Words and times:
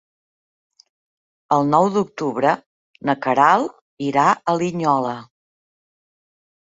El 1.57 1.69
nou 1.73 1.89
d'octubre 1.97 2.55
na 3.09 3.17
Queralt 3.27 3.77
irà 4.09 4.27
a 4.31 4.57
Linyola. 4.63 5.17